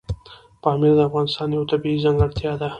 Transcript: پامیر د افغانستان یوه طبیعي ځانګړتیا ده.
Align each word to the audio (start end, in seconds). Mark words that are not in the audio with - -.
پامیر 0.63 0.93
د 0.97 0.99
افغانستان 1.09 1.47
یوه 1.55 1.69
طبیعي 1.71 1.97
ځانګړتیا 2.05 2.51
ده. 2.61 2.69